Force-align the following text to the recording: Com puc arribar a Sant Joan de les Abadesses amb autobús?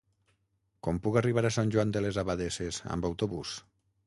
Com 0.87 1.01
puc 1.03 1.19
arribar 1.21 1.43
a 1.49 1.53
Sant 1.59 1.75
Joan 1.77 1.93
de 1.97 2.03
les 2.07 2.19
Abadesses 2.25 2.81
amb 2.97 3.11
autobús? 3.13 3.55